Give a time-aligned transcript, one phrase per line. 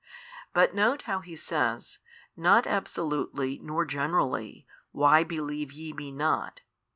[0.51, 1.99] But note how He says,
[2.35, 6.61] not absolutely nor generally, why believe ye Me not?